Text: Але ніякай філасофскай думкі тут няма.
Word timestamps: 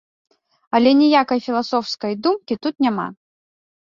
Але 0.77 0.93
ніякай 1.01 1.39
філасофскай 1.49 2.13
думкі 2.27 2.53
тут 2.67 2.75
няма. 2.87 3.05